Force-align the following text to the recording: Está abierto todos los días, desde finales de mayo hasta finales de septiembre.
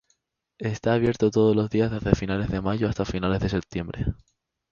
Está 0.57 0.93
abierto 0.93 1.29
todos 1.29 1.55
los 1.55 1.69
días, 1.69 1.91
desde 1.91 2.15
finales 2.15 2.49
de 2.49 2.59
mayo 2.59 2.89
hasta 2.89 3.05
finales 3.05 3.39
de 3.39 3.49
septiembre. 3.49 4.07